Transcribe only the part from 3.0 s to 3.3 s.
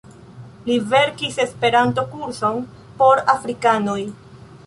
por